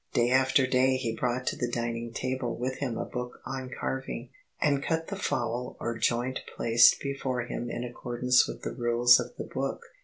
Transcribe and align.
Day 0.13 0.31
after 0.31 0.65
day 0.65 0.95
he 0.97 1.15
brought 1.15 1.45
to 1.45 1.55
the 1.55 1.69
dining 1.69 2.11
table 2.11 2.57
with 2.57 2.77
him 2.79 2.97
a 2.97 3.05
book 3.05 3.39
on 3.45 3.69
carving, 3.69 4.29
and 4.59 4.81
cut 4.81 5.09
the 5.09 5.15
fowl 5.15 5.77
or 5.79 5.95
joint 5.95 6.39
placed 6.57 6.99
before 7.01 7.41
him 7.43 7.69
in 7.69 7.83
accordance 7.83 8.47
with 8.47 8.63
the 8.63 8.73
rules 8.73 9.19
of 9.19 9.35
the 9.37 9.43
book. 9.43 9.83